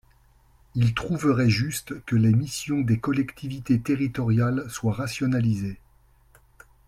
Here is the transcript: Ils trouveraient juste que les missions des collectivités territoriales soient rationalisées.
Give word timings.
Ils 0.73 0.95
trouveraient 0.95 1.51
juste 1.51 2.03
que 2.05 2.15
les 2.15 2.31
missions 2.33 2.81
des 2.81 2.97
collectivités 2.99 3.79
territoriales 3.79 4.67
soient 4.67 4.93
rationalisées. 4.93 5.79